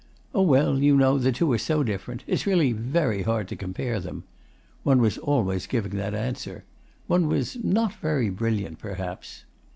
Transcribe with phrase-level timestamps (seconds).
[0.33, 2.23] 'Oh, well, you know, the two are so different.
[2.25, 4.23] It's really very hard to compare them.'
[4.81, 6.63] One was always giving that answer.
[7.05, 9.43] One was not very brilliant perhaps.